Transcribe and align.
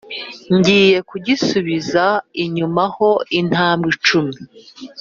ngiye 0.55 0.97
kugisubiza 1.09 2.05
inyuma 2.43 2.83
ho 2.95 3.09
intambwe 3.39 3.91
cumi.» 4.05 4.37